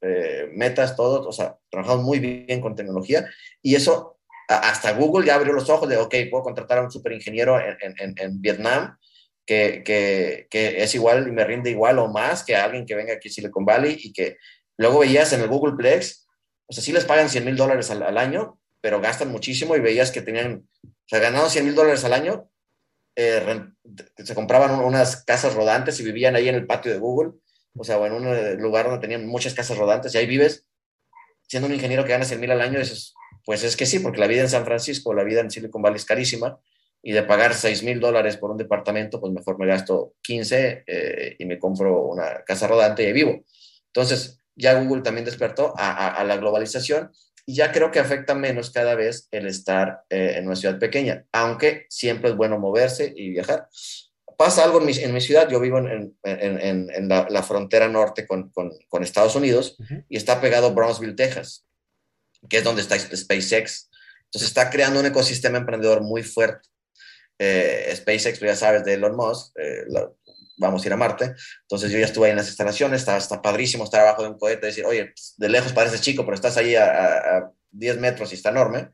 [0.54, 3.26] metas, todo, o sea, trabajamos muy bien con tecnología
[3.62, 7.12] y eso, hasta Google ya abrió los ojos de, ok, puedo contratar a un super
[7.12, 8.98] ingeniero en, en, en Vietnam
[9.46, 13.14] que, que, que, es igual y me rinde igual o más que alguien que venga
[13.14, 14.38] aquí a Silicon Valley y que
[14.78, 16.21] luego veías en el Google Plex
[16.72, 20.10] o sea, sí les pagan 100 mil dólares al, año, pero gastan muchísimo y veías
[20.10, 22.50] que tenían, o sea, ganaban 100 mil dólares al año,
[23.18, 23.66] eh,
[24.16, 27.34] se compraban unas casas rodantes y vivían ahí en el patio de Google,
[27.76, 30.66] o sea, o en un eh, lugar donde tenían muchas casas rodantes y ahí vives,
[31.46, 34.22] siendo un ingeniero que gana 100 mil al año, dices, pues es que sí, porque
[34.22, 36.58] la vida en San Francisco, la vida en Silicon Valley es carísima
[37.04, 41.36] y de pagar 6 mil dólares por un departamento, pues mejor me gasto 15 eh,
[41.38, 43.44] y me compro una casa rodante y vivo.
[43.88, 47.12] Entonces, ya Google también despertó a, la globalización
[47.46, 51.26] y ya creo que afecta menos cada vez el estar eh, en una ciudad pequeña,
[51.32, 53.68] aunque siempre es bueno moverse y viajar.
[54.38, 57.88] Pasa algo en mi, en mi ciudad, yo vivo en, en, en la, la, frontera
[57.88, 60.06] norte con, con, con Estados Unidos uh -huh.
[60.10, 61.66] y está pegado Brownsville, Texas,
[62.50, 63.90] que es donde está SpaceX.
[64.26, 66.70] Entonces está creando un ecosistema emprendedor muy fuerte.
[67.38, 70.10] Eh, SpaceX, ya sabes, de Elon Musk, eh, la,
[70.58, 71.34] vamos a ir a Marte.
[71.64, 74.38] Entonces yo ya estuve ahí en las instalaciones, está, está padrísimo estar abajo de un
[74.38, 78.32] cohete, decir, oye, de lejos parece chico, pero estás ahí a, a, a 10 metros
[78.32, 78.90] y está enorme.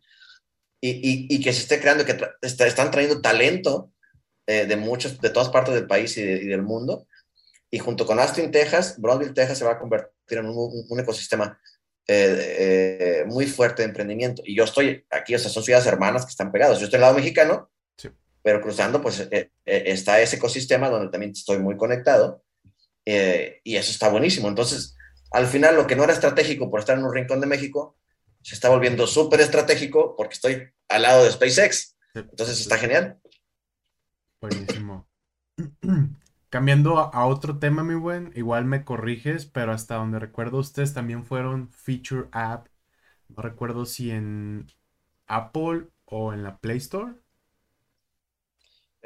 [0.79, 3.91] Y, y, y que se esté creando, que tra está, están trayendo talento
[4.45, 7.07] eh, de muchos, de todas partes del país y, de, y, del mundo.
[7.69, 11.59] Y junto con Austin, Texas, Brownsville, Texas se va a convertir en un, un, ecosistema
[12.07, 14.41] eh, eh, muy fuerte de emprendimiento.
[14.45, 16.79] Y yo estoy aquí, o sea, son ciudades hermanas que están pegadas.
[16.79, 17.69] Yo estoy al lado mexicano.
[18.47, 22.45] Pero cruzando, pues eh, eh, está ese ecosistema donde también estoy muy conectado.
[23.03, 24.47] Eh, y eso está buenísimo.
[24.47, 24.95] Entonces,
[25.31, 27.97] al final, lo que no era estratégico por estar en un rincón de México,
[28.41, 31.97] se está volviendo súper estratégico porque estoy al lado de SpaceX.
[32.13, 33.19] Entonces, está genial.
[34.39, 35.09] Buenísimo.
[36.49, 41.25] Cambiando a, otro tema, mi buen, igual me corriges, pero hasta donde recuerdo ustedes también
[41.25, 42.67] fueron Feature App.
[43.27, 44.67] No recuerdo si en
[45.27, 47.15] Apple o en la Play Store.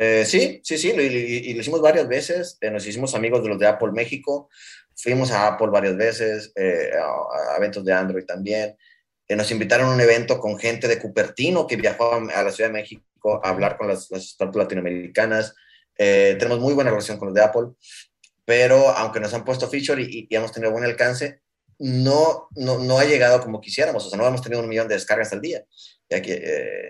[0.04, 2.58] Eh, sí, sí, sí, y, y, lo hicimos varias veces.
[2.60, 4.50] Eh, nos hicimos amigos de los de Apple México.
[4.96, 8.76] Fuimos a Apple varias veces, eh, a, eventos de Android también.
[9.28, 12.72] Eh, nos invitaron a un evento con gente de Cupertino que viajó a, la Ciudad
[12.72, 15.54] de México a hablar con las, startups latinoamericanas.
[15.96, 17.68] Tenemos muy buena relación con los de Apple,
[18.44, 21.42] pero aunque nos han puesto feature y, y hemos tenido buen alcance,
[21.78, 24.96] no, no, no, ha llegado como quisiéramos, o sea, no hemos tenido un millón de
[24.96, 25.64] descargas al día.
[26.10, 26.90] Ya que,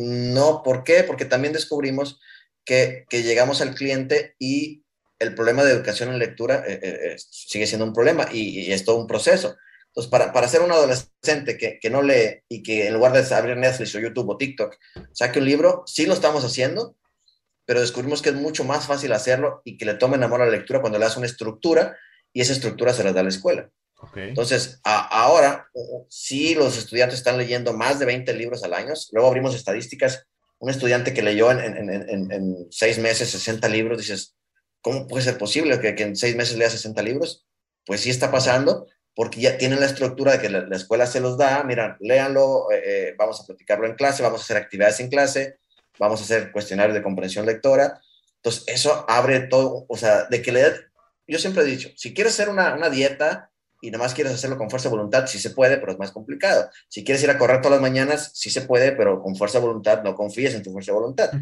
[0.00, 1.04] no, ¿por qué?
[1.04, 2.20] Porque también descubrimos
[2.64, 4.84] que, que, llegamos al cliente y
[5.18, 8.84] el problema de educación en lectura eh, eh sigue siendo un problema y, y, es
[8.84, 9.56] todo un proceso.
[9.88, 13.34] Entonces, para, para ser un adolescente que, que, no lee y que en lugar de
[13.34, 14.76] abrir Netflix o YouTube o TikTok,
[15.12, 16.96] saque un libro, sí lo estamos haciendo,
[17.66, 20.52] pero descubrimos que es mucho más fácil hacerlo y que le tomen amor a la
[20.52, 21.98] lectura cuando le das una estructura
[22.32, 23.70] y esa estructura se las da la escuela.
[24.02, 24.28] Okay.
[24.28, 25.68] Entonces, a, ahora,
[26.08, 28.94] sí, los estudiantes están leyendo más de 20 libros al año.
[29.12, 30.26] Luego abrimos estadísticas.
[30.58, 34.36] Un estudiante que leyó en, en, en, en seis meses 60 libros, dices,
[34.80, 37.46] ¿cómo puede ser posible que, que, en seis meses lea 60 libros?
[37.86, 41.20] Pues sí está pasando, porque ya tienen la estructura de que la, la escuela se
[41.20, 41.62] los da.
[41.64, 45.58] Mira, léanlo, eh, eh, vamos a platicarlo en clase, vamos a hacer actividades en clase,
[45.98, 48.00] vamos a hacer cuestionarios de comprensión lectora.
[48.36, 50.64] Entonces, eso abre todo, o sea, de que le...
[51.28, 53.51] Yo siempre he dicho, si quieres hacer una, una dieta
[53.82, 56.12] y nada más quieres hacerlo con fuerza de voluntad, sí se puede, pero es más
[56.12, 56.70] complicado.
[56.88, 59.66] Si quieres ir a correr todas las mañanas, sí se puede, pero con fuerza de
[59.66, 61.32] voluntad, no confíes en tu fuerza de voluntad.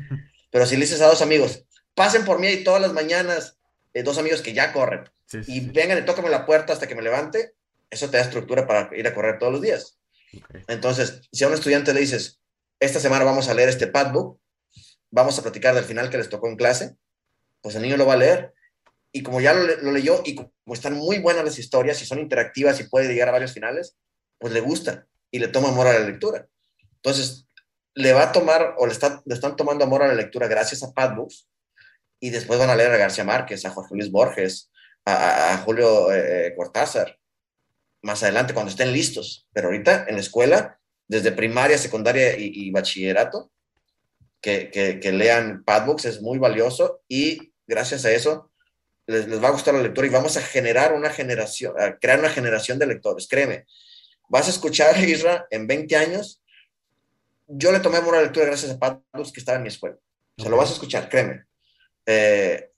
[0.51, 3.59] Pero si le dices a dos amigos, pasen por mí y todas las mañanas,
[3.93, 6.87] eh, dos amigos que ya corren, sí, sí, y vengan y tócame la puerta hasta
[6.87, 7.53] que me levante,
[7.91, 9.99] eso te da estructura para ir a correr todos los días.
[10.29, 10.63] Okay.
[10.69, 12.41] Entonces, si a un estudiante le dices,
[12.79, 14.41] esta semana vamos a leer este padbook,
[15.11, 16.97] vamos a platicar del final que les tocó en clase,
[17.61, 18.55] pues el niño lo va a leer.
[19.13, 22.81] Y como ya lo, leyó y como están muy buenas las historias y son interactivas
[22.81, 23.97] y puede llegar a varios finales,
[24.39, 26.49] pues le gusta y le toma amor a la lectura.
[26.97, 27.47] Entonces,
[27.95, 30.83] le va a tomar o le, está, le están tomando amor a la lectura gracias
[30.83, 31.49] a Padbooks
[32.21, 34.71] y después van a leer a García Márquez, a Jorge Luis Borges,
[35.05, 37.19] a, Julio eh, Cortázar,
[38.03, 39.49] más adelante cuando estén listos.
[39.53, 43.51] Pero ahorita en la escuela, desde primaria, secundaria y, y bachillerato,
[44.41, 48.50] que, que, que, lean Padbooks es muy valioso y gracias a eso
[49.07, 52.19] les, les, va a gustar la lectura y vamos a generar una generación, a crear
[52.19, 53.67] una generación de lectores, créeme.
[54.29, 56.43] Vas a escuchar, Isra, en 20 años,
[57.47, 59.97] yo le tomé a la lectura gracias a Padbooks que estaba en mi escuela.
[60.39, 61.45] O sea, lo vas a escuchar, créeme.
[62.07, 62.71] Eh,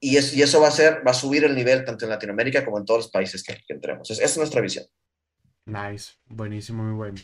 [0.00, 2.64] y, es, y, eso va a ser, va a subir el nivel tanto en Latinoamérica
[2.64, 4.10] como en todos los países que, que entremos.
[4.10, 4.84] Es, esa es nuestra visión.
[5.64, 7.20] Nice, buenísimo, muy bueno.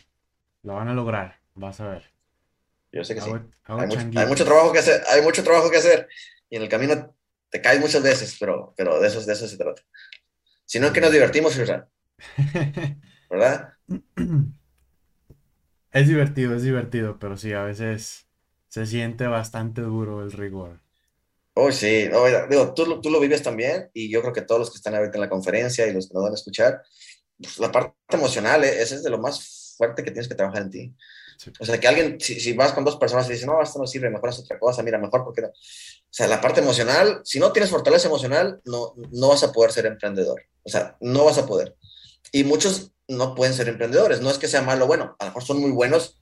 [0.63, 2.11] Lo van a lograr, vas a ver.
[2.91, 3.43] Yo sé que hago, sí.
[3.65, 6.07] Hago hay, mucho, hay, mucho, trabajo que hacer, hay mucho trabajo que hacer.
[6.49, 7.15] Y en el camino
[7.53, 9.83] te caes muchas veces, pero, pero de, eso, de eso se trata.
[10.65, 11.87] Si no, es que nos divertimos, ¿verdad?
[13.29, 13.73] ¿verdad?
[15.91, 18.25] Es divertido, es divertido, pero sí, a veces
[18.67, 20.81] se siente bastante duro el rigor.
[21.53, 24.71] Oh, sí, no, digo, tú, tú, lo vives también y yo creo que todos los
[24.71, 26.81] que están ahorita en la conferencia y los que nos van a escuchar,
[27.37, 30.63] pues, la parte emocional, eh, ese es de lo más fuerte que tienes que trabajar
[30.63, 30.95] en ti.
[31.59, 33.87] O sea, que alguien, si, si, vas con dos personas y dices, no, esto no
[33.87, 35.47] sirve, mejor es otra cosa, mira, mejor porque no.
[35.47, 35.51] O
[36.15, 39.85] sea, la parte emocional, si no tienes fortaleza emocional, no, no vas a poder ser
[39.85, 40.41] emprendedor.
[40.63, 41.75] O sea, no vas a poder.
[42.31, 44.21] Y muchos no pueden ser emprendedores.
[44.21, 46.19] No es que sea malo, bueno, a lo mejor son muy buenos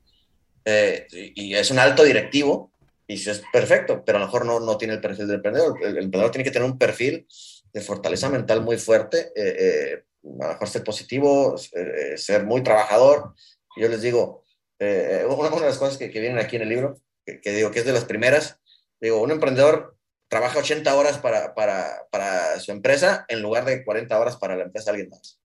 [0.65, 2.71] eh, y, y, es un alto directivo
[3.07, 5.77] y es perfecto, pero a lo mejor no, no tiene el perfil del emprendedor.
[5.81, 7.27] El, el emprendedor tiene que tener un perfil
[7.73, 12.61] de fortaleza mental muy fuerte eh, eh, a lo mejor ser positivo, eh, ser muy
[12.61, 13.33] trabajador.
[13.75, 14.40] Yo les digo,
[14.83, 17.85] eh, una, de las cosas que, vienen aquí en el libro, que, digo que es
[17.85, 18.59] de las primeras,
[18.99, 19.95] digo, un emprendedor
[20.27, 24.63] trabaja 80 horas para, para, para, su empresa en lugar de 40 horas para la
[24.63, 25.39] empresa de alguien más.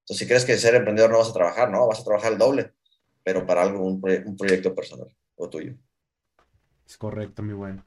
[0.00, 2.38] Entonces, si crees que ser emprendedor no vas a trabajar, no, vas a trabajar el
[2.38, 2.74] doble,
[3.24, 5.74] pero para algo, un, un proyecto personal o tuyo.
[6.86, 7.82] Es correcto, mi buen.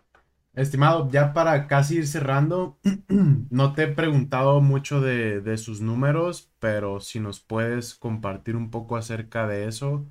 [0.54, 6.52] Estimado, ya para casi ir cerrando, no te he preguntado mucho de, de, sus números,
[6.60, 10.06] pero si nos puedes compartir un poco acerca de eso.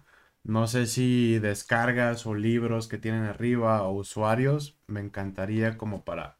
[0.48, 6.38] No sé si descargas o libros que tienen arriba o usuarios, me encantaría como para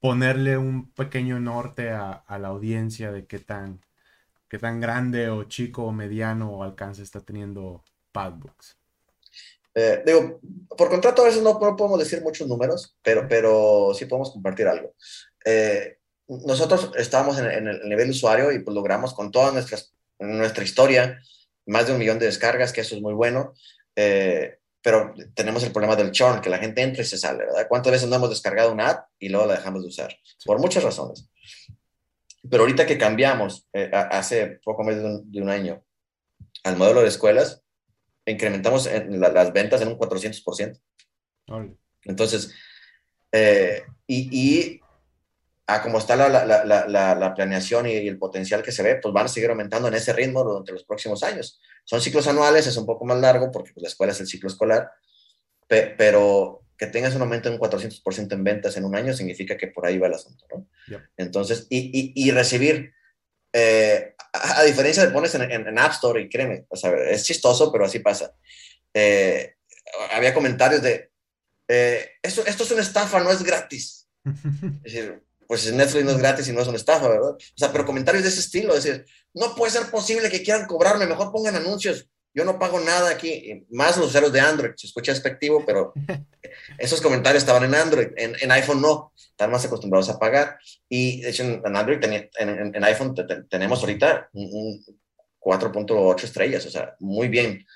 [0.00, 3.80] ponerle un pequeño norte a, a la audiencia de qué tan,
[4.48, 8.76] qué tan grande o chico o mediano o alcance está teniendo Padbooks.
[9.72, 10.40] Eh, digo,
[10.76, 14.94] por contrato a veces no, podemos decir muchos números, pero, pero sí podemos compartir algo.
[15.44, 21.20] Eh, nosotros estábamos en, el nivel usuario y pues logramos con toda nuestras, nuestra historia
[21.66, 23.54] más de un millón de descargas, que eso es muy bueno.
[23.96, 27.66] Eh, pero tenemos el problema del churn, que la gente entra y se sale, ¿verdad?
[27.68, 30.14] ¿Cuántas veces no hemos descargado una app y luego la dejamos de usar?
[30.44, 31.30] Por muchas razones.
[32.50, 35.82] Pero ahorita que cambiamos, hace poco más de un año,
[36.64, 37.62] al modelo de escuelas,
[38.26, 40.78] incrementamos en las ventas en un 400%.
[42.04, 42.54] Entonces,
[43.32, 44.80] eh, y, y
[45.66, 49.14] a como está la, la, la, la, planeación y, el potencial que se ve, pues
[49.14, 51.60] van a seguir aumentando en ese ritmo durante los próximos años.
[51.84, 54.48] Son ciclos anuales, es un poco más largo porque pues, la escuela es el ciclo
[54.48, 54.90] escolar,
[55.66, 59.68] pero que tengas un aumento de un 400% en ventas en un año significa que
[59.68, 60.68] por ahí va el asunto, ¿no?
[61.16, 62.92] Entonces, y, y, y recibir
[63.56, 66.66] eh, a, diferencia de pones en, App Store y créeme,
[67.08, 68.34] es chistoso, pero así pasa.
[68.92, 69.54] Eh,
[70.10, 71.12] había comentarios de,
[71.68, 74.08] eh, esto, esto es una estafa, no es gratis.
[74.84, 77.32] Es decir, pues Netflix no es gratis y no es una estafa, ¿verdad?
[77.32, 79.04] O sea, pero comentarios de ese estilo, es decir,
[79.34, 82.08] no puede ser posible que quieran cobrarme, mejor pongan anuncios.
[82.36, 85.92] Yo no pago nada aquí, más los usuarios de Android, se escucha despectivo, pero
[86.78, 90.58] esos comentarios estaban en Android, en, iPhone no, están más acostumbrados a pagar.
[90.88, 93.14] Y de hecho en Android, en, iPhone
[93.48, 94.84] tenemos ahorita un,
[95.44, 97.66] 4.8 estrellas, o sea, muy bien.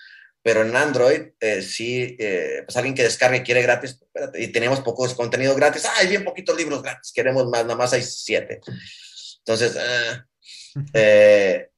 [0.42, 4.00] Pero en Android, eh, sí, eh, pues alguien que descargue quiere gratis,
[4.34, 7.92] y tenemos pocos contenidos gratis, ah, hay bien poquitos libros gratis, queremos más, nada más
[7.92, 8.60] hay siete.
[9.38, 10.26] Entonces, ah,
[10.94, 11.68] eh,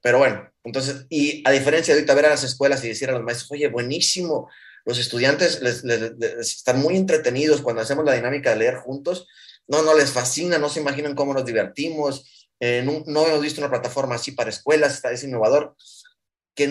[0.00, 3.12] pero bueno, entonces, y a diferencia de ahorita ver a las escuelas y decir a
[3.12, 4.50] los maestros, oye, buenísimo,
[4.84, 5.84] los estudiantes les,
[6.38, 9.28] están muy entretenidos cuando hacemos la dinámica de leer juntos,
[9.68, 13.70] no, no les fascina, no se imaginan cómo nos divertimos, eh, no, hemos visto una
[13.70, 15.76] plataforma así para escuelas, está, es innovador,
[16.54, 16.68] que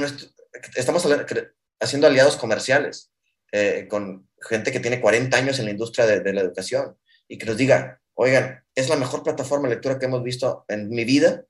[0.75, 1.07] estamos
[1.79, 3.12] haciendo aliados comerciales
[3.51, 7.38] eh, con gente que tiene 40 años en la industria de, de la educación y
[7.38, 11.05] que nos diga, oigan, es la mejor plataforma de lectura que hemos visto en mi
[11.05, 11.45] vida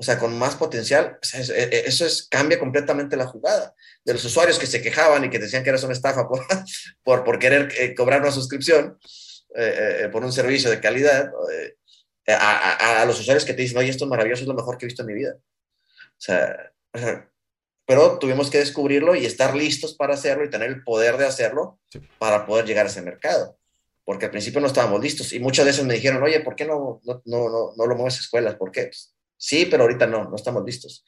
[0.00, 3.74] o sea, con más potencial, e, e, eso es, cambia completamente la jugada.
[4.02, 6.40] De los usuarios que se quejaban y que decían que era una estafa por,
[7.04, 8.98] por, por querer eh, cobrar una suscripción
[9.54, 11.30] eh, eh, por un servicio de calidad,
[12.28, 14.86] a, a, los usuarios que te dicen, oye, esto es maravilloso, es lo mejor que
[14.86, 15.34] he visto en mi vida.
[15.36, 16.72] O sea,
[17.90, 21.80] pero tuvimos que descubrirlo y estar listos para hacerlo y tener el poder de hacerlo
[22.20, 23.58] para poder llegar a ese mercado.
[24.04, 27.00] Porque al principio no estábamos listos y muchas veces me dijeron, oye, ¿por qué no,
[27.02, 28.54] no, no, no, lo mueves a escuelas?
[28.54, 28.82] ¿Por qué?
[28.82, 31.04] Pues, Sí, pero ahorita no, no estamos listos.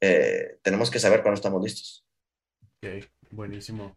[0.00, 2.06] Eh, tenemos que saber cuándo estamos listos.
[2.76, 3.96] Ok, buenísimo.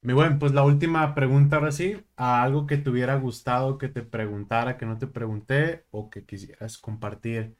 [0.00, 3.86] Mi buen, pues la última pregunta ahora sí, a algo que te hubiera gustado que
[3.86, 7.54] te preguntara, que no te pregunté o que quisieras compartir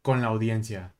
[0.00, 0.94] con la audiencia.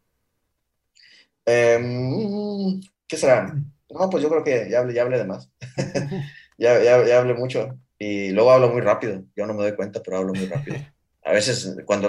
[1.45, 3.55] Em, ¿Qué será?
[3.91, 5.51] No, pues yo creo que ya hablé, ya hablé de más.
[6.59, 9.25] ya, ya, ya hablé mucho y luego hablo muy rápido.
[9.37, 10.77] Yo no me doy cuenta, pero hablo muy rápido.
[11.25, 12.09] A veces cuando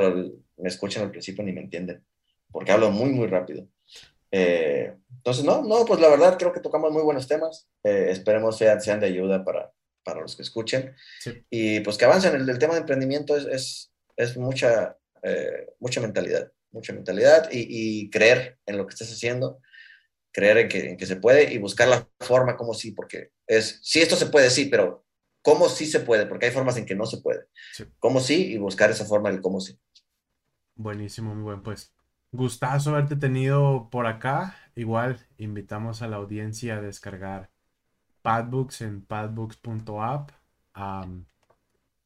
[0.58, 2.04] me escuchan al principio ni me entienden,
[2.52, 3.68] porque hablo muy, muy rápido.
[4.32, 7.70] Eh, entonces, no, no, pues la verdad creo que tocamos muy buenos temas.
[7.84, 9.72] Eh, esperemos sean, sean de ayuda para,
[10.04, 10.96] para los que escuchen.
[11.50, 12.36] Y pues que avancen.
[12.36, 17.68] El, el tema de emprendimiento es, es, es mucha, eh, mucha mentalidad, mucha mentalidad y,
[17.70, 19.60] y, creer en lo que estés haciendo,
[20.32, 23.80] creer en que, en que se puede y buscar la forma como sí, porque es,
[23.84, 25.06] sí, esto se puede, sí, pero
[25.42, 27.46] cómo sí se puede, porque hay formas en que no se puede.
[28.00, 29.80] Cómo sí y buscar esa forma del cómo sí.
[30.76, 31.62] Buenísimo, muy buen.
[31.62, 31.94] Pues
[32.32, 34.58] gustazo haberte tenido por acá.
[34.76, 37.52] Igual invitamos a la audiencia a descargar
[38.24, 40.32] Padbooks en padbooks.app.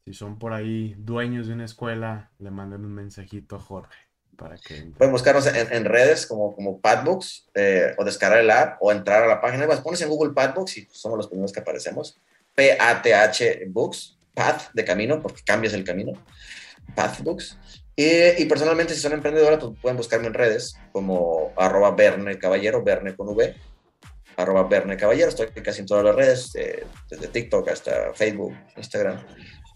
[0.03, 4.07] si son por ahí dueños de una escuela, le manden un mensajito a Jorge
[4.38, 4.91] para que...
[4.97, 9.27] Pueden buscarnos en, redes como, como Padbooks eh, o descargar el app o entrar a
[9.27, 9.65] la página.
[9.65, 12.19] Pues pones en Google Padbooks y somos los primeros que aparecemos.
[12.55, 16.13] P-A-T-H Books, Path de camino, porque cambias el camino.
[16.95, 17.57] Path Books
[17.95, 22.83] Y, personalmente, si son emprendedoras, pues, pueden buscarme en redes como arroba Verne Caballero,
[23.17, 23.55] con V,
[24.38, 24.95] arroba Verne.
[24.95, 29.19] Estoy casi en todas las redes, eh, desde TikTok hasta Facebook, Instagram,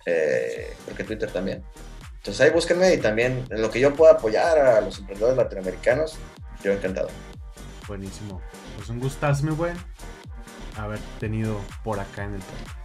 [0.06, 1.64] eh, creo que Twitter también.
[2.22, 6.20] Entonces ahí búsquenme y también en lo que yo pueda apoyar a los emprendedores latinoamericanos,
[6.64, 7.10] yo encantado.
[7.88, 8.40] Buenísimo.
[8.78, 9.76] Pues un gustazo, muy buen
[10.78, 12.81] haber tenido por acá en el podcast.